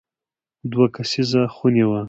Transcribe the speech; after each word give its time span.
دوه 0.71 0.85
کسیزه 0.95 1.41
خونې 1.55 1.83
وې. 1.89 1.99